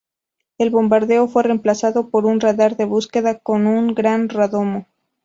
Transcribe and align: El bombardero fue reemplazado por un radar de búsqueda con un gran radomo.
El 0.57 0.71
bombardero 0.71 1.27
fue 1.27 1.43
reemplazado 1.43 2.09
por 2.09 2.25
un 2.25 2.39
radar 2.39 2.75
de 2.75 2.85
búsqueda 2.85 3.37
con 3.37 3.67
un 3.67 3.93
gran 3.93 4.29
radomo. 4.29 4.87